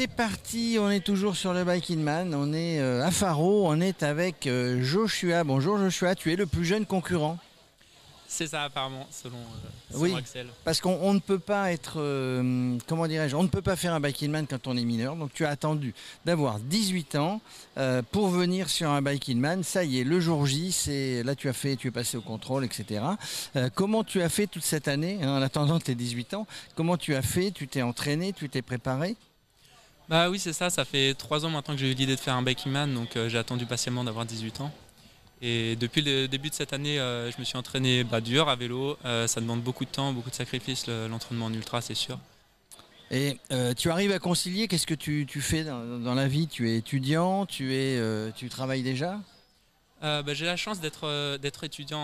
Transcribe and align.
C'est 0.00 0.06
parti, 0.06 0.78
on 0.80 0.88
est 0.88 1.04
toujours 1.04 1.36
sur 1.36 1.52
le 1.52 1.62
Bike 1.62 1.90
in 1.90 1.96
Man, 1.96 2.34
on 2.34 2.54
est 2.54 2.80
euh, 2.80 3.04
à 3.04 3.10
Faro, 3.10 3.68
on 3.68 3.82
est 3.82 4.02
avec 4.02 4.46
euh, 4.46 4.82
Joshua. 4.82 5.44
Bonjour 5.44 5.76
Joshua, 5.76 6.14
tu 6.14 6.32
es 6.32 6.36
le 6.36 6.46
plus 6.46 6.64
jeune 6.64 6.86
concurrent. 6.86 7.36
C'est 8.26 8.46
ça 8.46 8.62
apparemment, 8.62 9.06
selon, 9.10 9.36
euh, 9.36 9.90
selon 9.90 10.02
Oui. 10.02 10.14
Axel. 10.16 10.46
Parce 10.64 10.80
qu'on 10.80 10.98
on 11.02 11.12
ne 11.12 11.18
peut 11.18 11.38
pas 11.38 11.70
être, 11.70 11.96
euh, 11.98 12.78
comment 12.86 13.06
dirais-je, 13.06 13.36
on 13.36 13.42
ne 13.42 13.48
peut 13.48 13.60
pas 13.60 13.76
faire 13.76 13.92
un 13.92 14.00
Bike 14.00 14.22
in 14.22 14.28
Man 14.28 14.46
quand 14.48 14.66
on 14.68 14.76
est 14.78 14.84
mineur. 14.86 15.16
Donc 15.16 15.34
tu 15.34 15.44
as 15.44 15.50
attendu 15.50 15.92
d'avoir 16.24 16.60
18 16.60 17.16
ans 17.16 17.42
pour 18.10 18.28
venir 18.28 18.70
sur 18.70 18.88
un 18.88 19.02
Bike 19.02 19.28
in 19.28 19.36
Man. 19.36 19.62
Ça 19.64 19.84
y 19.84 20.00
est, 20.00 20.04
le 20.04 20.18
jour 20.18 20.46
J, 20.46 20.72
c'est 20.72 21.22
là 21.24 21.34
tu 21.34 21.50
as 21.50 21.52
fait, 21.52 21.76
tu 21.76 21.88
es 21.88 21.90
passé 21.90 22.16
au 22.16 22.22
contrôle, 22.22 22.64
etc. 22.64 23.02
Comment 23.74 24.02
tu 24.02 24.22
as 24.22 24.30
fait 24.30 24.46
toute 24.46 24.64
cette 24.64 24.88
année, 24.88 25.18
hein, 25.20 25.36
en 25.36 25.42
attendant 25.42 25.78
tes 25.78 25.94
18 25.94 26.32
ans? 26.32 26.46
Comment 26.74 26.96
tu 26.96 27.14
as 27.14 27.22
fait? 27.22 27.50
Tu 27.50 27.68
t'es 27.68 27.82
entraîné, 27.82 28.32
tu 28.32 28.48
t'es 28.48 28.62
préparé? 28.62 29.14
Bah 30.10 30.28
oui, 30.28 30.40
c'est 30.40 30.52
ça, 30.52 30.70
ça 30.70 30.84
fait 30.84 31.14
trois 31.14 31.44
ans 31.46 31.50
maintenant 31.50 31.74
que 31.74 31.80
j'ai 31.80 31.86
eu 31.86 31.94
l'idée 31.94 32.16
de 32.16 32.20
faire 32.20 32.34
un 32.34 32.42
biking 32.42 32.72
man, 32.72 32.92
donc 32.92 33.14
euh, 33.16 33.28
j'ai 33.28 33.38
attendu 33.38 33.64
patiemment 33.64 34.02
d'avoir 34.02 34.26
18 34.26 34.60
ans. 34.60 34.72
Et 35.40 35.76
depuis 35.76 36.02
le 36.02 36.26
début 36.26 36.50
de 36.50 36.54
cette 36.54 36.72
année, 36.72 36.98
euh, 36.98 37.30
je 37.30 37.38
me 37.38 37.44
suis 37.44 37.56
entraîné 37.56 38.02
bah, 38.02 38.20
dur 38.20 38.48
à 38.48 38.56
vélo. 38.56 38.98
Euh, 39.04 39.28
ça 39.28 39.40
demande 39.40 39.62
beaucoup 39.62 39.84
de 39.84 39.90
temps, 39.90 40.12
beaucoup 40.12 40.28
de 40.30 40.34
sacrifices, 40.34 40.88
le- 40.88 41.06
l'entraînement 41.06 41.46
en 41.46 41.52
ultra, 41.52 41.80
c'est 41.80 41.94
sûr. 41.94 42.18
Et 43.12 43.38
tu 43.76 43.90
arrives 43.90 44.10
à 44.12 44.18
concilier 44.18 44.66
Qu'est-ce 44.66 44.86
que 44.86 44.94
tu, 44.94 45.26
fais 45.40 45.62
dans, 45.62 45.98
dans 46.00 46.14
la 46.14 46.26
vie? 46.26 46.48
Tu 46.48 46.68
es 46.70 46.76
étudiant 46.76 47.46
Tu 47.46 47.74
es, 47.74 48.00
tu 48.34 48.48
travailles 48.48 48.82
déjà? 48.82 49.20
Euh, 50.02 50.22
bah, 50.22 50.32
j'ai 50.32 50.46
la 50.46 50.56
chance 50.56 50.80
d'être 50.80 51.06
euh, 51.06 51.36
étudiant 51.62 52.00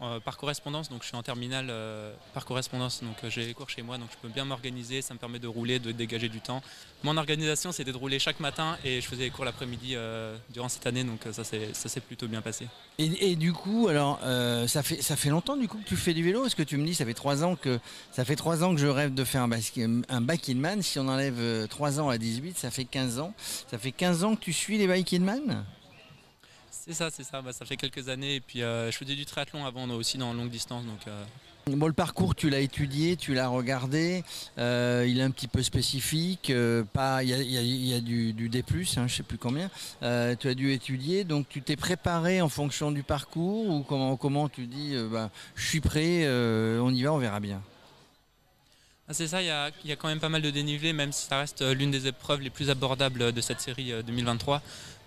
en- 0.00 0.20
par 0.20 0.36
correspondance, 0.36 0.88
donc 0.88 1.02
je 1.02 1.08
suis 1.08 1.16
en 1.16 1.22
terminale 1.22 1.66
euh, 1.68 2.14
par 2.32 2.44
correspondance, 2.44 3.02
donc 3.02 3.16
euh, 3.24 3.30
j'ai 3.30 3.44
les 3.44 3.54
cours 3.54 3.68
chez 3.68 3.82
moi, 3.82 3.98
donc 3.98 4.08
je 4.12 4.16
peux 4.22 4.32
bien 4.32 4.44
m'organiser, 4.44 5.02
ça 5.02 5.14
me 5.14 5.18
permet 5.18 5.40
de 5.40 5.48
rouler, 5.48 5.80
de 5.80 5.90
dégager 5.90 6.28
du 6.28 6.40
temps. 6.40 6.62
Mon 7.02 7.16
organisation, 7.16 7.72
c'était 7.72 7.92
de 7.92 7.96
rouler 7.96 8.18
chaque 8.18 8.38
matin 8.38 8.78
et 8.84 9.00
je 9.00 9.06
faisais 9.06 9.24
les 9.24 9.30
cours 9.30 9.44
l'après-midi 9.44 9.94
euh, 9.94 10.36
durant 10.50 10.68
cette 10.68 10.86
année, 10.86 11.02
donc 11.02 11.26
euh, 11.26 11.32
ça 11.32 11.44
s'est 11.44 12.00
plutôt 12.00 12.28
bien 12.28 12.40
passé. 12.40 12.68
Et, 12.98 13.34
du 13.34 13.52
coup, 13.52 13.88
alors, 13.88 14.20
euh, 14.22 14.68
ça, 14.68 14.84
fait, 14.84 15.02
ça 15.02 15.16
fait 15.16 15.28
longtemps 15.28 15.56
du 15.56 15.66
coup 15.66 15.78
que 15.78 15.88
tu 15.88 15.96
fais 15.96 16.14
du 16.14 16.22
vélo? 16.22 16.42
Parce 16.42 16.54
que 16.54 16.62
tu 16.62 16.76
me 16.76 16.86
dis, 16.86 16.94
ça 16.94 17.04
fait 17.04 17.14
trois 17.14 17.42
ans 17.42 17.56
que, 17.56 17.80
ça 18.12 18.24
fait 18.24 18.36
trois 18.36 18.62
ans 18.62 18.72
que 18.72 18.80
je 18.80 18.86
rêve 18.86 19.12
de 19.12 19.24
faire 19.24 19.42
un, 19.42 19.48
bike 19.48 19.78
in 20.48 20.54
man. 20.54 20.80
Si 20.82 20.98
on 21.00 21.08
enlève 21.08 21.38
euh, 21.38 21.66
3 21.66 22.00
ans 22.00 22.08
à 22.08 22.18
18, 22.18 22.56
ça 22.56 22.70
fait 22.70 22.84
15 22.84 23.18
ans. 23.18 23.34
Ça 23.68 23.78
fait 23.78 23.90
15 23.92 24.22
ans 24.22 24.36
que 24.36 24.40
tu 24.40 24.52
suis 24.52 24.78
les 24.78 24.86
bike 24.86 25.12
in 25.12 25.20
man 25.20 25.64
C'est 26.84 26.92
ça, 26.92 27.08
c'est 27.10 27.24
ça. 27.24 27.40
Bah, 27.40 27.52
ça 27.52 27.64
fait 27.64 27.76
quelques 27.76 28.08
années. 28.08 28.36
Et 28.36 28.40
puis 28.40 28.62
euh, 28.62 28.90
je 28.90 28.96
faisais 28.96 29.14
du 29.14 29.24
triathlon 29.24 29.64
avant 29.64 29.88
aussi 29.90 30.18
dans 30.18 30.32
longue 30.34 30.50
distance. 30.50 30.84
Donc, 30.84 31.00
euh, 31.08 31.24
Bon, 31.66 31.86
le 31.86 31.94
parcours, 31.94 32.34
tu 32.34 32.50
l'as 32.50 32.60
étudié, 32.60 33.16
tu 33.16 33.32
l'as 33.32 33.48
regardé. 33.48 34.22
euh, 34.58 35.06
il 35.08 35.18
est 35.18 35.22
un 35.22 35.30
petit 35.30 35.48
peu 35.48 35.62
spécifique. 35.62 36.50
euh, 36.50 36.84
pas, 36.84 37.22
il 37.24 37.30
y 37.30 37.32
a, 37.32 37.38
il 37.38 37.50
y 37.50 37.56
a- 37.56 37.62
il 37.62 37.86
y 37.86 37.94
a 37.94 38.00
du, 38.00 38.34
du 38.34 38.50
D+, 38.50 38.62
hein, 38.98 39.06
je 39.08 39.14
sais 39.14 39.22
plus 39.22 39.38
combien. 39.38 39.70
Euh, 40.02 40.36
tu 40.38 40.46
as 40.48 40.54
dû 40.54 40.72
étudier, 40.72 41.24
donc 41.24 41.48
tu 41.48 41.62
t'es 41.62 41.76
préparé 41.76 42.42
en 42.42 42.50
fonction 42.50 42.92
du 42.92 43.02
parcours 43.02 43.66
ou 43.70 43.82
comment, 43.82 44.18
comment 44.18 44.50
tu 44.50 44.66
dis, 44.66 44.90
euh, 44.94 45.08
bah, 45.10 45.30
je 45.54 45.66
suis 45.66 45.80
prêt, 45.80 46.24
euh, 46.26 46.80
on 46.80 46.92
y 46.92 47.02
va, 47.02 47.14
on 47.14 47.18
verra 47.18 47.40
bien? 47.40 47.62
ah, 49.08 49.14
c'est 49.14 49.26
ça, 49.28 49.40
il 49.40 49.46
y, 49.46 49.88
y 49.88 49.92
a 49.92 49.96
quand 49.96 50.08
même 50.08 50.20
pas 50.20 50.28
mal 50.28 50.42
de 50.42 50.50
dénivelé, 50.50 50.92
même 50.92 51.12
si 51.12 51.26
ça 51.26 51.38
reste 51.38 51.62
euh, 51.62 51.72
l'une 51.72 51.90
des 51.90 52.06
épreuves 52.06 52.40
les 52.42 52.50
plus 52.50 52.68
abordables 52.68 53.32
de 53.32 53.40
cette 53.40 53.60
série 53.62 53.90
euh, 53.90 54.02
2023. 54.02 54.60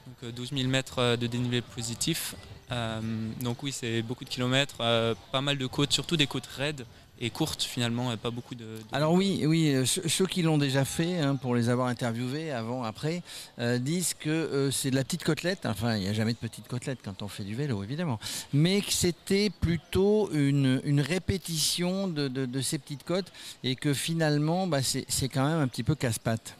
Donc 0.08 0.30
euh, 0.30 0.31
12 0.31 0.52
000 0.53 0.69
mètres 0.69 1.00
euh, 1.00 1.17
de 1.17 1.27
dénivelé 1.27 1.61
positif. 1.61 2.36
Euh, 2.72 3.02
donc 3.41 3.63
oui, 3.63 3.72
c'est 3.72 4.02
beaucoup 4.02 4.25
de 4.25 4.30
kilomètres, 4.30 4.77
euh, 4.82 5.15
pas 5.32 5.42
mal 5.42 5.58
de 5.58 5.67
côtes, 5.67 5.93
surtout 5.93 6.17
des 6.17 6.27
côtes 6.27 6.48
raides 6.48 6.86
et 7.20 7.30
courtes 7.30 7.64
finalement, 7.64 8.11
et 8.11 8.17
pas 8.17 8.30
beaucoup 8.30 8.55
de... 8.55 8.65
Alors 8.92 9.14
oui, 9.14 9.43
oui, 9.45 9.73
euh, 9.73 9.86
ceux, 9.86 10.26
qui 10.26 10.42
l'ont 10.42 10.58
déjà 10.58 10.86
fait, 10.86 11.20
hein, 11.20 11.36
pour 11.36 11.55
les 11.55 11.70
avoir 11.70 11.87
interviewés 11.87 12.52
avant, 12.52 12.83
après, 12.83 13.23
euh, 13.59 13.77
disent 13.80 14.14
que 14.14 14.30
euh, 14.30 14.71
c'est 14.71 14.92
de 14.92 14.95
la 14.95 15.04
petite 15.04 15.23
côtelette. 15.23 15.65
Enfin, 15.65 15.95
il 15.95 16.04
n'y 16.04 16.08
a 16.08 16.14
jamais 16.14 16.33
de 16.33 16.37
petite 16.37 16.67
côtelette 16.67 16.99
quand 17.03 17.21
on 17.21 17.27
fait 17.27 17.43
du 17.43 17.55
vélo, 17.55 17.83
évidemment. 17.83 18.20
Mais 18.53 18.82
que 18.82 18.92
c'était 18.92 19.49
plutôt 19.49 20.30
une, 20.32 21.02
répétition 21.02 22.08
de, 22.08 22.61
ces 22.61 22.77
petites 22.77 23.03
côtes 23.03 23.32
et 23.64 23.76
que 23.76 23.93
finalement, 23.93 24.67
bah, 24.67 24.80
c'est 24.82 25.30
quand 25.30 25.48
même 25.48 25.59
un 25.59 25.67
petit 25.67 25.83
peu 25.83 25.95
casse-patte. 25.95 26.55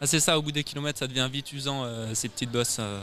Ah, 0.00 0.06
c'est 0.06 0.20
ça, 0.20 0.38
au 0.38 0.42
bout 0.42 0.52
des 0.52 0.64
kilomètres, 0.64 0.98
ça 0.98 1.06
devient 1.06 1.28
vite 1.32 1.52
usant, 1.52 1.84
euh, 1.84 2.12
ces 2.14 2.28
petites 2.28 2.50
bosses. 2.50 2.76
euh. 2.80 3.00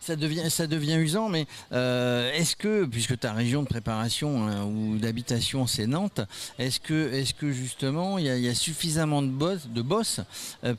Ça 0.00 0.14
devient, 0.14 0.48
ça 0.50 0.68
devient 0.68 0.98
usant, 1.00 1.28
mais 1.28 1.46
euh, 1.72 2.30
est-ce 2.32 2.54
que, 2.54 2.84
puisque 2.84 3.18
ta 3.18 3.32
région 3.32 3.62
de 3.64 3.66
préparation 3.66 4.64
ou 4.66 4.98
d'habitation 4.98 5.66
c'est 5.66 5.88
Nantes, 5.88 6.20
est-ce 6.60 6.78
que, 6.78 7.12
est-ce 7.12 7.34
que 7.34 7.50
justement 7.50 8.16
il 8.18 8.26
y, 8.26 8.48
a- 8.48 8.54
suffisamment 8.54 9.20
de 9.20 9.26
boss, 9.28 9.66
de 9.66 9.82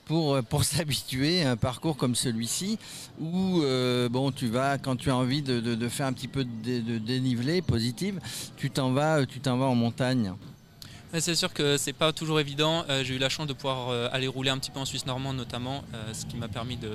pour, 0.05 0.41
pour 0.43 0.63
s'habituer 0.63 1.44
à 1.44 1.51
un 1.51 1.57
parcours 1.57 1.97
comme 1.97 2.15
celui-ci 2.15 2.79
où 3.19 3.61
bon, 4.09 4.31
tu 4.31 4.47
vas, 4.47 4.77
quand 4.77 4.95
tu 4.95 5.09
as 5.09 5.15
envie 5.17 5.41
de, 5.41 5.89
faire 5.89 6.05
un 6.05 6.13
petit 6.13 6.29
peu 6.29 6.45
de, 6.45 6.49
dé- 6.63 6.81
de 6.81 6.97
dénivelé 6.97 7.61
positive, 7.61 8.21
tu 8.55 8.69
t'en 8.71 8.94
vas, 8.94 9.25
tu 9.25 9.41
t'en 9.41 9.57
vas 9.57 9.65
en 9.65 9.75
montagne? 9.75 10.31
C'est 11.13 11.35
sûr 11.35 11.53
que 11.53 11.78
c'est 11.78 11.94
pas 11.94 12.12
toujours 12.12 12.40
évident. 12.40 12.84
Euh, 12.90 13.03
j'ai 13.03 13.16
eu 13.16 13.18
la 13.18 13.29
chance 13.29 13.47
de 13.47 13.53
pouvoir 13.53 13.90
euh, 13.90 14.09
aller 14.12 14.28
rouler 14.28 14.50
un 14.50 14.57
petit 14.57 14.72
peu 14.72 14.79
en 14.79 14.85
Suisse 14.85 15.06
normande 15.06 15.38
notamment, 15.38 15.84
euh, 15.94 16.13
ce 16.13 16.25
qui 16.25 16.35
m'a 16.35 16.50
permis 16.50 16.75
de, 16.75 16.90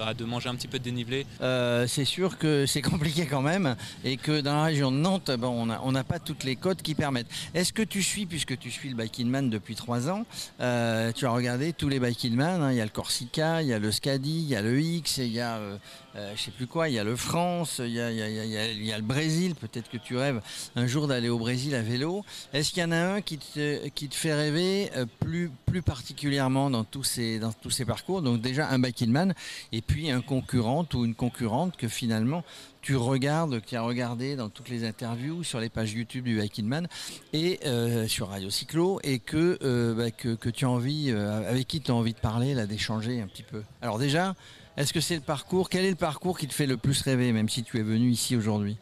bah, 0.00 0.14
de 0.14 0.24
manger 0.24 0.48
un 0.48 0.54
petit 0.54 0.66
peu 0.66 0.78
de 0.78 0.84
dénivelé. 0.84 1.26
Euh, 1.42 1.86
c'est 1.86 2.06
sûr 2.06 2.38
que 2.38 2.64
c'est 2.64 2.80
compliqué 2.80 3.26
quand 3.26 3.42
même 3.42 3.76
et 4.02 4.16
que 4.16 4.40
dans 4.40 4.54
la 4.54 4.62
région 4.64 4.90
de 4.90 4.96
Nantes, 4.96 5.30
bon, 5.38 5.68
on 5.82 5.92
n'a 5.92 6.04
pas 6.04 6.18
toutes 6.18 6.42
les 6.42 6.56
côtes 6.56 6.80
qui 6.80 6.94
permettent. 6.94 7.26
Est-ce 7.52 7.74
que 7.74 7.82
tu 7.82 8.02
suis, 8.02 8.24
puisque 8.24 8.58
tu 8.58 8.70
suis 8.70 8.88
le 8.88 8.94
Biking 8.94 9.28
Man 9.28 9.50
depuis 9.50 9.74
trois 9.74 10.08
ans, 10.08 10.24
euh, 10.60 11.12
tu 11.12 11.26
as 11.26 11.30
regardé 11.30 11.74
tous 11.74 11.90
les 11.90 12.00
Biking 12.00 12.34
Man, 12.34 12.62
hein, 12.62 12.72
il 12.72 12.78
y 12.78 12.80
a 12.80 12.84
le 12.84 12.90
Corsica, 12.90 13.60
il 13.60 13.68
y 13.68 13.74
a 13.74 13.78
le 13.78 13.92
Scadi, 13.92 14.40
il 14.40 14.48
y 14.48 14.56
a 14.56 14.62
le 14.62 14.80
X, 14.80 15.18
il 15.18 15.26
y 15.26 15.40
a 15.40 15.56
euh, 15.56 15.76
euh, 16.16 16.32
je 16.34 16.42
sais 16.42 16.50
plus 16.50 16.66
quoi, 16.66 16.88
il 16.88 16.94
y 16.94 16.98
a 16.98 17.04
le 17.04 17.14
France, 17.14 17.80
il 17.84 17.92
y 17.92 18.00
a, 18.00 18.98
le 18.98 19.02
Brésil, 19.02 19.54
peut-être 19.54 19.88
que 19.88 19.96
tu 19.96 20.16
rêves 20.16 20.40
un 20.74 20.86
jour 20.86 21.06
d'aller 21.06 21.28
au 21.28 21.38
Brésil 21.38 21.74
à 21.76 21.82
vélo. 21.82 22.24
Est-ce 22.52 22.70
qu'il 22.70 22.82
y 22.82 22.86
en 22.86 22.90
a 22.90 22.96
un 22.96 23.20
qui 23.20 23.38
te, 23.38 23.86
qui 23.88 24.08
te 24.08 24.16
fait 24.16 24.34
rêver 24.34 24.90
euh, 24.96 25.06
plus, 25.20 25.52
plus 25.66 25.82
particulièrement 25.82 26.68
dans 26.68 26.82
tous, 26.82 27.04
ces, 27.04 27.38
dans 27.38 27.52
tous 27.52 27.70
ces 27.70 27.84
parcours 27.84 28.22
Donc 28.22 28.40
déjà 28.40 28.68
un 28.70 28.80
Biking 28.80 29.10
Man 29.10 29.34
et 29.70 29.82
puis 29.82 29.89
un 30.10 30.20
concurrent 30.20 30.86
ou 30.94 31.04
une 31.04 31.14
concurrente 31.14 31.76
que 31.76 31.88
finalement 31.88 32.44
tu 32.82 32.96
regardes, 32.96 33.60
qui 33.60 33.76
a 33.76 33.82
regardé 33.82 34.36
dans 34.36 34.48
toutes 34.48 34.68
les 34.68 34.84
interviews 34.84 35.44
sur 35.44 35.60
les 35.60 35.68
pages 35.68 35.92
YouTube 35.92 36.24
du 36.24 36.40
Biking 36.40 36.66
Man 36.66 36.88
et 37.32 37.60
euh, 37.66 38.08
sur 38.08 38.28
Radio 38.28 38.48
Cyclo 38.48 39.00
et 39.02 39.18
que, 39.18 39.58
euh, 39.62 39.94
bah, 39.94 40.10
que, 40.10 40.48
tu 40.48 40.64
as 40.64 40.70
envie, 40.70 41.10
euh, 41.10 41.48
avec 41.48 41.68
qui 41.68 41.80
tu 41.80 41.90
as 41.90 41.94
envie 41.94 42.14
de 42.14 42.18
parler, 42.18 42.54
là, 42.54 42.66
d'échanger 42.66 43.20
un 43.20 43.26
petit 43.26 43.42
peu. 43.42 43.62
Alors 43.82 43.98
déjà, 43.98 44.34
est-ce 44.78 44.92
que 44.94 45.00
c'est 45.00 45.16
le 45.16 45.20
parcours 45.20 45.68
Quel 45.68 45.84
est 45.84 45.90
le 45.90 45.96
parcours 45.96 46.38
qui 46.38 46.48
te 46.48 46.54
fait 46.54 46.66
le 46.66 46.78
plus 46.78 47.02
rêver, 47.02 47.32
même 47.32 47.48
si 47.48 47.62
tu 47.62 47.78
es 47.78 47.82
venu 47.82 48.10
ici 48.10 48.34
aujourd'hui? 48.34 48.78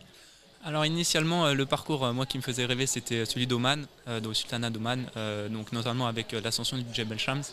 Alors 0.64 0.84
initialement, 0.84 1.52
le 1.52 1.66
parcours, 1.66 2.12
moi 2.12 2.26
qui 2.26 2.36
me 2.36 2.42
faisait 2.42 2.66
rêver, 2.66 2.86
c'était 2.86 3.25
celui 3.25 3.46
d'Oman, 3.46 3.86
au 4.06 4.34
Sultanat 4.34 4.70
d'Oman, 4.70 5.06
donc 5.50 5.72
notamment 5.72 6.06
avec 6.08 6.32
l'ascension 6.32 6.76
du 6.76 6.84
Jebel 6.92 7.19
Shams. 7.19 7.44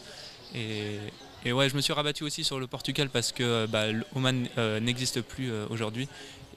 Et, 0.54 0.98
et 1.46 1.54
ouais, 1.54 1.70
je 1.70 1.76
me 1.76 1.82
suis 1.82 1.94
rabattu 1.94 2.24
aussi 2.24 2.44
sur 2.44 2.60
le 2.60 2.68
Portugal 2.68 3.10
parce 3.10 3.32
que 3.32 3.44
euh, 3.44 3.68
bah, 3.68 3.92
l'Oman 3.92 4.48
euh, 4.58 4.80
n'existe 4.80 5.22
plus 5.22 5.52
euh, 5.52 5.66
aujourd'hui 5.70 6.08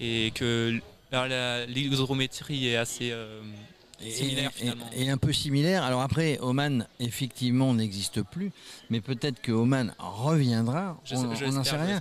et 0.00 0.30
que 0.34 0.80
l'hydrométrie 1.68 2.68
est 2.68 2.76
assez 2.76 3.10
euh, 3.12 3.40
similaire 4.00 4.50
et, 4.56 4.58
finalement. 4.60 4.86
et 4.94 5.10
un 5.10 5.16
peu 5.16 5.32
similaire. 5.32 5.82
Alors 5.82 6.00
après, 6.02 6.38
Oman, 6.40 6.86
effectivement, 7.00 7.74
n'existe 7.74 8.22
plus, 8.22 8.50
mais 8.90 9.00
peut-être 9.00 9.40
que 9.40 9.52
Oman 9.52 9.94
reviendra. 9.98 10.98
Je- 11.04 11.16
on 11.16 11.52
n'en 11.52 11.64
sait 11.64 11.76
rien. 11.76 12.00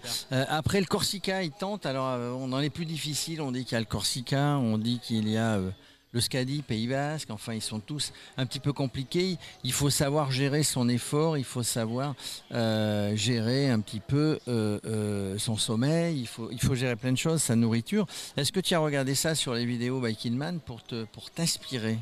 après 0.50 0.80
le 0.80 0.86
Corsica, 0.86 1.44
il 1.44 1.52
tente. 1.52 1.86
Alors, 1.86 2.18
on 2.38 2.48
dans 2.48 2.60
les 2.60 2.70
plus 2.70 2.86
difficiles, 2.86 3.42
on 3.42 3.52
dit 3.52 3.64
qu'il 3.66 3.74
y 3.74 3.78
a 3.78 3.80
le 3.80 3.86
Corsica, 3.86 4.58
on 4.58 4.78
dit 4.78 5.00
qu'il 5.00 5.28
y 5.28 5.38
a 5.38 5.60
le 6.18 6.22
Scadi, 6.22 6.64
Pays 6.64 6.88
Basque. 6.88 7.30
Enfin, 7.30 7.54
ils 7.54 7.62
sont 7.62 7.80
tous 7.80 8.12
un 8.38 8.48
petit 8.48 8.60
peu 8.60 8.74
compliqués. 8.74 9.38
Il 9.64 9.72
faut 9.72 9.92
savoir 9.92 10.32
gérer 10.32 10.64
son 10.64 10.90
effort, 10.90 11.38
il 11.38 11.44
faut 11.44 11.62
savoir 11.62 12.16
euh, 12.52 13.16
gérer 13.16 13.70
un 13.70 13.80
petit 13.80 14.00
peu 14.00 14.40
euh, 14.48 14.80
euh, 14.86 15.38
son 15.38 15.58
sommeil. 15.58 16.20
Il 16.20 16.28
faut, 16.28 16.50
il 16.52 16.60
faut 16.60 16.74
gérer 16.74 16.96
plein 16.96 17.12
de 17.12 17.18
choses, 17.18 17.44
sa 17.44 17.56
nourriture. 17.56 18.08
Est-ce 18.36 18.52
que 18.52 18.60
tu 18.60 18.74
as 18.74 18.80
regardé 18.80 19.14
ça 19.14 19.36
sur 19.36 19.54
les 19.54 19.66
vidéos 19.66 20.02
Biking 20.02 20.36
Man 20.36 20.60
pour 20.60 20.84
te, 20.84 21.06
pour 21.06 21.30
t'inspirer? 21.30 22.00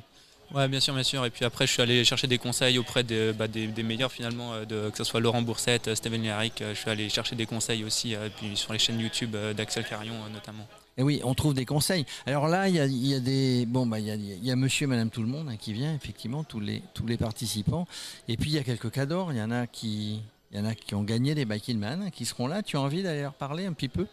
Ouais, 0.54 0.68
bien 0.68 0.80
sûr, 0.80 0.94
bien 0.94 1.04
sûr. 1.04 1.26
Et 1.26 1.30
puis 1.32 1.44
après, 1.44 1.68
je 1.68 1.74
suis 1.74 1.82
allé 1.82 2.06
chercher 2.06 2.28
des 2.28 2.38
conseils 2.38 2.78
auprès 2.78 3.04
de- 3.04 3.34
bah, 3.38 3.48
des, 3.48 3.68
des 3.68 3.84
meilleurs 3.84 4.12
finalement, 4.12 4.54
euh, 4.54 4.66
de, 4.66 4.90
que 4.90 4.98
ce 4.98 5.04
soit 5.04 5.20
Laurent 5.20 5.42
Boursette, 5.42 5.88
euh, 5.90 5.96
Steven 5.96 6.22
Lerick. 6.22 6.64
Je 6.70 6.74
suis 6.74 6.90
allé 6.90 7.10
chercher 7.10 7.36
des 7.36 7.46
conseils 7.46 7.84
aussi, 7.84 8.16
euh, 8.16 8.30
puis 8.38 8.56
sur 8.56 8.72
les 8.72 8.80
chaînes 8.80 9.00
YouTube 9.00 9.36
euh, 9.36 9.54
d'Axel 9.54 9.84
Carion 9.86 10.14
euh, 10.14 10.30
notamment. 10.32 10.68
Et 10.98 11.04
oui, 11.04 11.20
on 11.26 11.34
trouve 11.34 11.54
des 11.54 11.66
conseils. 11.66 12.06
Alors 12.26 12.48
là, 12.48 12.70
il 12.70 12.76
y 12.76 12.80
a, 12.80 12.86
il 12.86 13.08
y 13.08 13.16
a 13.16 13.20
des 13.20 13.66
bon 13.66 13.86
bah 13.86 14.00
il 14.00 14.06
y 14.06 14.12
a, 14.12 14.16
il 14.16 14.46
y 14.46 14.50
a 14.52 14.56
Monsieur 14.56 14.86
et 14.86 14.88
Madame 14.88 15.10
tout 15.10 15.22
le 15.22 15.28
monde 15.28 15.50
hein, 15.50 15.58
qui 15.58 15.74
vient 15.74 15.94
effectivement 15.94 16.46
tous 16.46 16.62
les 16.62 16.82
tous 16.94 17.06
les 17.06 17.18
participants. 17.18 17.86
Et 18.30 18.38
puis 18.38 18.52
il 18.52 18.54
y 18.54 18.60
a 18.60 18.64
quelques 18.64 18.92
cadors. 18.92 19.34
Il 19.34 19.38
y 19.38 19.42
en 19.42 19.52
a 19.52 19.68
qui 19.68 20.22
il 20.52 20.58
y 20.58 20.62
en 20.62 20.66
a 20.66 20.74
qui 20.74 20.96
ont 20.96 21.04
gagné 21.04 21.36
des 21.36 21.44
Biking 21.44 21.78
Man 21.80 22.12
qui 22.12 22.24
seront 22.24 22.48
là. 22.48 22.64
Tu 22.64 22.78
as 22.78 22.82
envie 22.82 23.04
d'aller 23.04 23.24
leur 23.24 23.34
parler 23.34 23.66
un 23.66 23.74
petit 23.74 23.90
peu? 23.90 24.06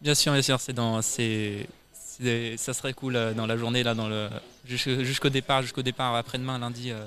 Bien 0.00 0.16
sûr, 0.16 0.32
bien 0.32 0.42
sûr, 0.42 0.58
c'est 0.58 0.72
dans, 0.72 1.00
c'est, 1.02 1.68
c'est- 2.22 2.56
ça 2.56 2.72
serait 2.74 2.92
cool 2.94 3.16
euh, 3.16 3.34
dans 3.34 3.46
la 3.46 3.56
journée 3.56 3.82
là, 3.82 3.94
dans 3.94 4.08
le 4.08 4.28
jusqu'au 4.64 5.02
jusqu'au 5.04 5.28
départ, 5.30 5.62
jusqu'au 5.62 5.82
départ 5.82 6.14
après-demain 6.14 6.58
lundi. 6.58 6.90
euh, 6.90 7.04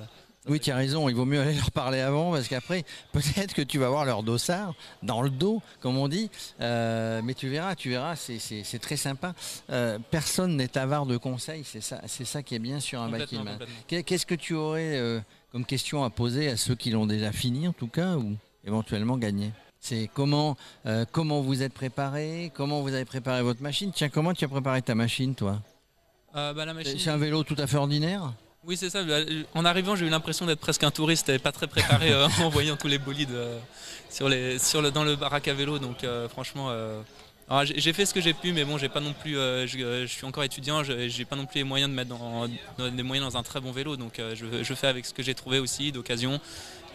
Oui, 0.47 0.59
tu 0.59 0.69
as 0.69 0.75
raison, 0.75 1.09
il 1.09 1.15
vaut 1.15 1.25
mieux 1.25 1.41
aller 1.41 1.55
leur 1.63 1.71
parler 1.71 2.01
avant 2.01 2.31
parce 2.31 2.47
qu'après, 2.47 2.83
peut-être 3.13 3.55
que 3.55 3.63
tu 3.63 3.79
vas 3.79 3.89
voir 3.89 4.05
leur 4.05 4.21
dossard 4.21 4.75
dans 5.01 5.23
le 5.23 5.31
dos, 5.31 5.59
comme 5.81 5.97
on 5.97 6.07
dit. 6.07 6.29
Euh, 6.61 7.21
mais 7.23 7.33
tu 7.33 7.49
verras, 7.49 7.73
tu 7.75 7.89
verras, 7.89 8.15
c'est 8.15 8.79
très 8.79 8.95
sympa. 8.97 9.33
Euh, 9.71 9.97
personne 10.11 10.55
n'est 10.55 10.77
avare 10.77 11.07
de 11.07 11.17
conseils, 11.17 11.63
c'est 11.63 11.81
ça, 11.81 11.99
ça 12.07 12.43
qui 12.43 12.53
est 12.53 12.59
bien 12.59 12.79
sur 12.79 13.01
un 13.01 13.09
bâtiment. 13.09 13.57
Qu'est-ce 13.87 14.25
que 14.27 14.35
tu 14.35 14.53
aurais 14.53 14.97
euh, 14.99 15.19
comme 15.51 15.65
question 15.65 16.03
à 16.03 16.11
poser 16.11 16.49
à 16.49 16.57
ceux 16.57 16.75
qui 16.75 16.91
l'ont 16.91 17.07
déjà 17.07 17.31
fini 17.31 17.67
en 17.67 17.73
tout 17.73 17.87
cas 17.87 18.15
ou 18.15 18.35
éventuellement 18.65 19.17
gagné? 19.17 19.51
C'est 19.85 20.09
comment, 20.13 20.57
comment 21.11 21.41
vous 21.41 21.61
êtes 21.61 21.73
préparé, 21.73 22.51
comment 22.55 22.81
vous 22.81 22.93
avez 22.93 23.05
préparé 23.05 23.41
votre 23.43 23.61
machine. 23.61 23.91
Tiens, 23.93 24.09
comment 24.09 24.33
tu 24.33 24.43
as 24.45 24.47
préparé 24.47 24.81
ta 24.81 24.95
machine, 24.95 25.35
toi? 25.35 25.59
Bah, 26.33 26.53
C'est 26.83 27.09
un 27.09 27.17
vélo 27.17 27.43
tout 27.43 27.55
à 27.57 27.67
fait 27.67 27.77
ordinaire? 27.77 28.33
Oui, 28.67 28.77
c'est 28.77 28.89
ça. 28.89 29.03
Bah, 29.03 29.19
en 29.53 29.63
arrivant, 29.63 29.95
j'ai 29.95 30.07
eu 30.07 30.09
l'impression 30.09 30.45
d'être 30.47 30.59
presque 30.59 30.83
un 30.83 30.91
touriste 30.91 31.29
et 31.29 31.37
pas 31.37 31.51
très 31.51 31.67
préparé 31.67 32.11
euh, 32.11 32.27
en 32.41 32.49
voyant 32.49 32.75
tous 32.75 32.87
les 32.87 32.97
bolides 32.97 33.31
euh, 33.31 33.59
sur 34.09 34.27
les, 34.27 34.57
sur 34.57 34.81
le, 34.81 34.89
dans 34.89 35.03
le 35.03 35.15
baraque 35.15 35.47
à 35.47 35.53
vélo. 35.53 35.77
Donc, 35.77 36.03
euh, 36.03 36.27
franchement, 36.27 36.69
j'ai 37.63 37.93
fait 37.93 38.05
ce 38.05 38.13
que 38.13 38.21
j'ai 38.21 38.33
pu, 38.33 38.53
mais 38.53 38.65
bon, 38.65 38.77
j'ai 38.77 38.89
pas 38.89 39.01
non 39.01 39.13
plus. 39.13 39.33
Je, 39.33 40.05
suis 40.07 40.25
encore 40.25 40.43
étudiant, 40.43 40.83
j'ai 40.83 41.25
pas 41.25 41.35
non 41.35 41.45
plus 41.45 41.59
les 41.59 41.63
moyens 41.63 41.89
de 41.89 41.95
mettre 41.95 42.09
dans, 42.09 42.47
des 42.89 43.03
moyens 43.03 43.31
dans 43.31 43.37
un 43.37 43.43
très 43.43 43.61
bon 43.61 43.71
vélo. 43.71 43.97
Donc, 43.97 44.13
je, 44.17 44.63
je, 44.63 44.73
fais 44.73 44.87
avec 44.87 45.05
ce 45.05 45.13
que 45.13 45.23
j'ai 45.23 45.35
trouvé 45.35 45.59
aussi 45.59 45.91
d'occasion. 45.91 46.39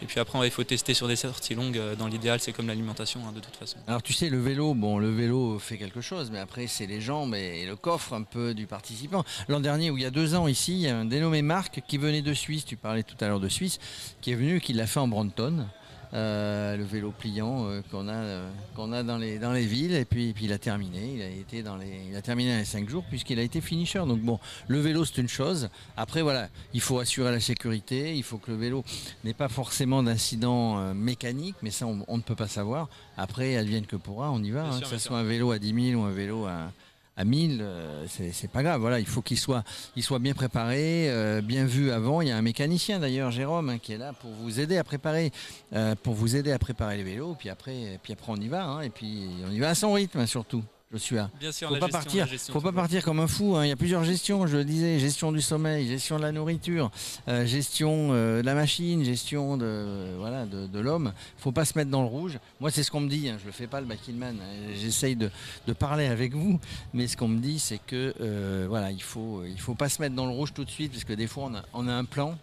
Et 0.01 0.05
puis 0.05 0.19
après, 0.19 0.47
il 0.47 0.51
faut 0.51 0.63
tester 0.63 0.93
sur 0.93 1.07
des 1.07 1.15
sorties 1.15 1.53
longues. 1.53 1.77
Euh, 1.77 1.95
dans 1.95 2.07
l'idéal, 2.07 2.39
c'est 2.39 2.53
comme 2.53 2.67
l'alimentation, 2.67 3.21
hein, 3.27 3.31
de 3.33 3.39
toute 3.39 3.55
façon. 3.55 3.77
Alors 3.87 4.01
tu 4.01 4.13
sais, 4.13 4.29
le 4.29 4.39
vélo, 4.39 4.73
bon, 4.73 4.97
le 4.97 5.09
vélo 5.09 5.59
fait 5.59 5.77
quelque 5.77 6.01
chose, 6.01 6.31
mais 6.31 6.39
après, 6.39 6.67
c'est 6.67 6.87
les 6.87 7.01
jambes 7.01 7.35
et 7.35 7.65
le 7.65 7.75
coffre 7.75 8.13
un 8.13 8.23
peu 8.23 8.53
du 8.53 8.65
participant. 8.65 9.23
L'an 9.47 9.59
dernier, 9.59 9.91
ou 9.91 9.97
il 9.97 10.03
y 10.03 10.05
a 10.05 10.11
deux 10.11 10.33
ans 10.33 10.47
ici, 10.47 10.73
il 10.73 10.79
y 10.79 10.87
a 10.87 10.97
un 10.97 11.05
dénommé 11.05 11.41
Marc 11.43 11.81
qui 11.87 11.97
venait 11.97 12.23
de 12.23 12.33
Suisse, 12.33 12.65
tu 12.65 12.77
parlais 12.77 13.03
tout 13.03 13.15
à 13.21 13.27
l'heure 13.27 13.39
de 13.39 13.49
Suisse, 13.49 13.79
qui 14.21 14.31
est 14.31 14.35
venu, 14.35 14.59
qui 14.59 14.73
l'a 14.73 14.87
fait 14.87 14.99
en 14.99 15.07
Branton. 15.07 15.67
Euh, 16.13 16.75
le 16.75 16.83
vélo 16.83 17.13
pliant 17.17 17.67
euh, 17.67 17.81
qu'on 17.89 18.09
a, 18.09 18.13
euh, 18.13 18.49
qu'on 18.75 18.91
a 18.91 19.01
dans, 19.01 19.17
les, 19.17 19.39
dans 19.39 19.53
les 19.53 19.65
villes. 19.65 19.95
Et 19.95 20.03
puis, 20.03 20.33
puis 20.33 20.45
il 20.45 20.51
a 20.53 20.57
terminé. 20.57 21.13
Il 21.15 21.21
a, 21.21 21.29
été 21.29 21.63
dans 21.63 21.77
les, 21.77 22.07
il 22.09 22.15
a 22.17 22.21
terminé 22.21 22.51
dans 22.51 22.59
les 22.59 22.65
5 22.65 22.89
jours 22.89 23.05
puisqu'il 23.07 23.39
a 23.39 23.43
été 23.43 23.61
finisher. 23.61 23.99
Donc 23.99 24.19
bon, 24.19 24.37
le 24.67 24.79
vélo 24.79 25.05
c'est 25.05 25.21
une 25.21 25.29
chose. 25.29 25.69
Après 25.95 26.21
voilà, 26.21 26.49
il 26.73 26.81
faut 26.81 26.99
assurer 26.99 27.31
la 27.31 27.39
sécurité. 27.39 28.15
Il 28.17 28.23
faut 28.23 28.39
que 28.39 28.51
le 28.51 28.57
vélo 28.57 28.83
n'ait 29.23 29.33
pas 29.33 29.47
forcément 29.47 30.03
d'incident 30.03 30.93
mécanique, 30.93 31.55
mais 31.61 31.71
ça 31.71 31.85
on, 31.87 32.17
ne 32.17 32.21
peut 32.21 32.35
pas 32.35 32.47
savoir. 32.47 32.89
Après, 33.17 33.55
advienne 33.55 33.85
que 33.85 33.95
pourra, 33.95 34.31
on 34.31 34.43
y 34.43 34.51
va. 34.51 34.65
Hein, 34.65 34.79
que 34.81 34.87
ce 34.87 34.97
soit 34.97 35.17
un 35.17 35.23
vélo 35.23 35.51
à 35.51 35.59
10 35.59 35.91
000 35.91 36.01
ou 36.01 36.05
un 36.05 36.11
vélo 36.11 36.45
à 36.45 36.71
à 37.21 37.23
1000, 37.23 37.59
euh, 37.61 38.05
c'est 38.07 38.49
pas 38.49 38.63
grave. 38.63 38.81
Voilà, 38.81 38.99
il 38.99 39.05
faut 39.05 39.21
qu'il 39.21 39.37
soit, 39.37 39.63
soit 39.99 40.17
bien 40.17 40.33
préparé, 40.33 41.07
euh, 41.09 41.41
bien 41.41 41.65
vu 41.65 41.91
avant. 41.91 42.21
Il 42.21 42.29
y 42.29 42.31
a 42.31 42.37
un 42.37 42.41
mécanicien 42.41 42.99
d'ailleurs, 42.99 43.29
Jérôme, 43.29 43.69
hein, 43.69 43.77
qui 43.77 43.93
est 43.93 43.97
là 43.97 44.11
pour 44.13 44.31
vous 44.31 44.59
aider 44.59 44.77
à 44.77 44.83
préparer, 44.83 45.31
euh, 45.73 45.93
pour 46.01 46.15
vous 46.15 46.35
aider 46.35 46.51
à 46.51 46.57
préparer 46.57 46.97
les 46.97 47.03
vélos. 47.03 47.35
Puis 47.37 47.49
après, 47.49 47.99
puis 48.01 48.13
après 48.13 48.31
on 48.31 48.37
y 48.37 48.47
va. 48.47 48.65
Hein, 48.65 48.81
et 48.81 48.89
puis 48.89 49.29
on 49.47 49.51
y 49.51 49.59
va 49.59 49.69
à 49.69 49.75
son 49.75 49.93
rythme 49.93 50.25
surtout. 50.25 50.63
Je 50.93 50.97
suis 50.97 51.15
là. 51.15 51.29
Bien 51.39 51.53
sûr, 51.53 51.69
faut 51.69 51.77
pas 51.77 51.87
partir, 51.87 52.27
faut 52.27 52.59
pas 52.59 52.73
partir 52.73 53.03
comme 53.03 53.21
un 53.21 53.27
fou. 53.27 53.55
Hein. 53.55 53.65
Il 53.65 53.69
y 53.69 53.71
a 53.71 53.77
plusieurs 53.77 54.03
gestions, 54.03 54.45
je 54.45 54.57
le 54.57 54.65
disais, 54.65 54.99
gestion 54.99 55.31
du 55.31 55.39
sommeil, 55.39 55.87
gestion 55.87 56.17
de 56.17 56.21
la 56.21 56.33
nourriture, 56.33 56.91
euh, 57.29 57.45
gestion 57.45 58.09
euh, 58.11 58.41
de 58.41 58.45
la 58.45 58.55
machine, 58.55 59.01
gestion 59.05 59.55
de 59.55 60.15
voilà 60.19 60.45
de, 60.45 60.67
de 60.67 60.79
l'homme. 60.79 61.13
Faut 61.37 61.53
pas 61.53 61.63
se 61.63 61.77
mettre 61.77 61.91
dans 61.91 62.01
le 62.01 62.09
rouge. 62.09 62.39
Moi, 62.59 62.71
c'est 62.71 62.83
ce 62.83 62.91
qu'on 62.91 62.99
me 62.99 63.09
dit. 63.09 63.29
Hein. 63.29 63.37
Je 63.39 63.45
le 63.45 63.53
fais 63.53 63.67
pas 63.67 63.79
le 63.79 63.87
backman. 63.87 64.35
J'essaye 64.75 65.15
de, 65.15 65.31
de, 65.65 65.73
parler 65.73 66.07
avec 66.07 66.33
vous, 66.33 66.59
mais 66.93 67.07
ce 67.07 67.15
qu'on 67.15 67.29
me 67.29 67.39
dit, 67.39 67.59
c'est 67.59 67.79
que 67.79 68.13
euh, 68.19 68.65
voilà, 68.67 68.91
il 68.91 69.01
faut 69.01 69.43
il 69.45 69.59
faut 69.59 69.75
pas 69.75 69.87
se 69.87 70.01
mettre 70.01 70.15
dans 70.15 70.25
le 70.25 70.33
rouge 70.33 70.53
tout 70.53 70.65
de 70.65 70.69
suite, 70.69 70.91
parce 70.91 71.05
que 71.05 71.13
des 71.13 71.27
fois, 71.27 71.45
on 71.45 71.55
a, 71.55 71.63
on 71.73 71.87
a 71.87 71.93
un 71.93 72.05
plan 72.05 72.37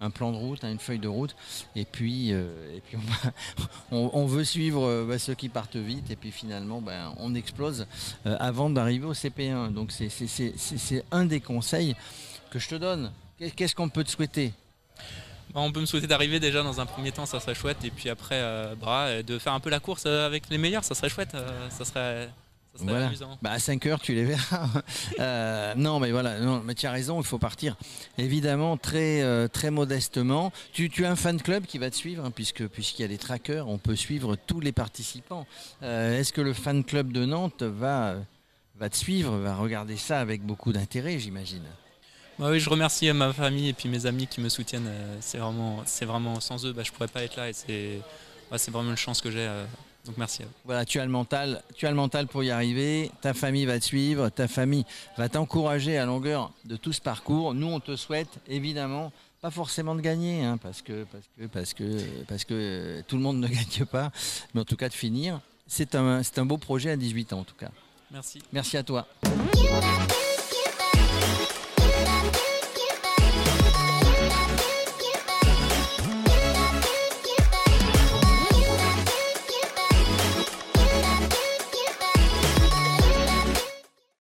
un 0.00 0.10
plan 0.10 0.32
de 0.32 0.36
route, 0.36 0.62
hein, 0.64 0.70
une 0.70 0.78
feuille 0.78 0.98
de 0.98 1.08
route, 1.08 1.34
et 1.74 1.84
puis, 1.84 2.32
euh, 2.32 2.78
on, 3.90 4.26
veut 4.26 4.44
suivre 4.44 4.84
euh, 4.84 5.06
bah, 5.08 5.18
ceux 5.18 5.34
qui 5.34 5.48
partent 5.48 5.76
vite, 5.76 6.10
et 6.10 6.16
puis 6.16 6.30
finalement 6.30 6.80
ben, 6.80 7.12
on 7.18 7.34
explose 7.34 7.86
euh, 8.26 8.36
avant 8.38 8.70
d'arriver 8.70 9.06
au 9.06 9.14
CP1. 9.14 9.72
Donc 9.72 9.90
c'est 9.92 11.04
un 11.10 11.24
des 11.24 11.40
conseils 11.40 11.96
que 12.50 12.58
je 12.58 12.68
te 12.68 12.74
donne. 12.76 13.12
Qu'est-ce 13.56 13.74
qu'on 13.74 13.88
peut 13.88 14.04
te 14.04 14.10
souhaiter? 14.10 14.52
Bah, 15.54 15.60
on 15.60 15.72
peut 15.72 15.80
me 15.80 15.86
souhaiter 15.86 16.06
d'arriver 16.06 16.40
déjà 16.40 16.62
dans 16.62 16.80
un 16.80 16.86
premier 16.86 17.12
temps, 17.12 17.26
ça 17.26 17.40
serait 17.40 17.54
chouette, 17.54 17.84
et 17.84 17.90
puis 17.90 18.08
après, 18.08 18.40
bah, 18.80 19.22
de 19.22 19.38
faire 19.38 19.52
un 19.52 19.60
peu 19.60 19.70
la 19.70 19.80
course 19.80 20.06
avec 20.06 20.48
les 20.50 20.58
meilleurs, 20.58 20.84
ça 20.84 20.94
serait 20.94 21.08
chouette, 21.08 21.36
voilà. 22.74 23.10
Bah, 23.42 23.52
à 23.52 23.58
5 23.58 23.86
heures, 23.86 24.00
tu 24.00 24.14
les 24.14 24.24
verras. 24.24 24.68
Euh, 25.20 25.74
non, 25.74 25.98
mais 25.98 26.12
voilà, 26.12 26.38
non, 26.38 26.62
mais 26.64 26.74
tu 26.74 26.86
as 26.86 26.92
raison, 26.92 27.20
il 27.20 27.26
faut 27.26 27.38
partir 27.38 27.76
évidemment 28.18 28.76
très, 28.76 29.22
euh, 29.22 29.48
très 29.48 29.70
modestement. 29.70 30.52
Tu, 30.72 30.90
tu, 30.90 31.04
as 31.04 31.10
un 31.10 31.16
fan 31.16 31.40
club 31.40 31.66
qui 31.66 31.78
va 31.78 31.90
te 31.90 31.96
suivre, 31.96 32.24
hein, 32.24 32.30
puisque 32.30 32.66
puisqu'il 32.68 33.02
y 33.02 33.04
a 33.04 33.08
des 33.08 33.18
trackers, 33.18 33.66
on 33.68 33.78
peut 33.78 33.96
suivre 33.96 34.36
tous 34.36 34.60
les 34.60 34.70
participants. 34.70 35.46
Euh, 35.82 36.18
est-ce 36.18 36.32
que 36.32 36.40
le 36.40 36.52
fan 36.52 36.84
club 36.84 37.12
de 37.12 37.24
Nantes 37.24 37.62
va, 37.62 38.16
va 38.76 38.88
te 38.88 38.96
suivre, 38.96 39.36
va 39.38 39.56
regarder 39.56 39.96
ça 39.96 40.20
avec 40.20 40.42
beaucoup 40.42 40.72
d'intérêt, 40.72 41.18
j'imagine? 41.18 41.64
Bah 42.38 42.50
oui, 42.50 42.60
je 42.60 42.70
remercie 42.70 43.10
ma 43.12 43.32
famille 43.32 43.70
et 43.70 43.72
puis 43.72 43.88
mes 43.88 44.06
amis 44.06 44.28
qui 44.28 44.40
me 44.40 44.48
soutiennent. 44.48 44.90
C'est 45.20 45.38
vraiment, 45.38 45.82
c'est 45.84 46.04
vraiment 46.04 46.38
sans 46.40 46.64
eux, 46.64 46.72
bah, 46.72 46.82
je 46.84 46.92
pourrais 46.92 47.08
pas 47.08 47.24
être 47.24 47.36
là 47.36 47.48
et 47.48 47.52
c'est, 47.52 48.00
c'est 48.56 48.70
vraiment 48.70 48.90
une 48.90 48.96
chance 48.96 49.20
que 49.20 49.30
j'ai 49.30 49.48
donc 50.08 50.16
merci 50.16 50.42
Voilà, 50.64 50.86
tu 50.86 50.98
as 50.98 51.04
le 51.04 51.10
mental, 51.10 51.62
tu 51.76 51.86
as 51.86 51.90
le 51.90 51.96
mental 51.96 52.26
pour 52.26 52.42
y 52.42 52.50
arriver. 52.50 53.10
Ta 53.20 53.34
famille 53.34 53.66
va 53.66 53.78
te 53.78 53.84
suivre, 53.84 54.30
ta 54.30 54.48
famille 54.48 54.86
va 55.18 55.28
t'encourager 55.28 55.98
à 55.98 56.06
longueur 56.06 56.50
de 56.64 56.76
tout 56.76 56.94
ce 56.94 57.00
parcours. 57.02 57.52
Nous, 57.52 57.66
on 57.66 57.78
te 57.78 57.94
souhaite 57.94 58.40
évidemment 58.48 59.12
pas 59.42 59.50
forcément 59.50 59.94
de 59.94 60.00
gagner, 60.00 60.44
hein, 60.44 60.56
parce 60.56 60.80
que 60.80 61.04
parce 61.04 61.24
que 61.36 61.46
parce 61.46 61.74
que 61.74 62.24
parce 62.26 62.44
que 62.44 63.02
tout 63.06 63.16
le 63.16 63.22
monde 63.22 63.38
ne 63.40 63.48
gagne 63.48 63.84
pas, 63.84 64.10
mais 64.54 64.62
en 64.62 64.64
tout 64.64 64.76
cas 64.76 64.88
de 64.88 64.94
finir. 64.94 65.40
C'est 65.66 65.94
un 65.94 66.22
c'est 66.22 66.38
un 66.38 66.46
beau 66.46 66.56
projet 66.56 66.92
à 66.92 66.96
18 66.96 67.34
ans 67.34 67.40
en 67.40 67.44
tout 67.44 67.54
cas. 67.54 67.70
Merci. 68.10 68.42
Merci 68.50 68.78
à 68.78 68.82
toi. 68.82 69.06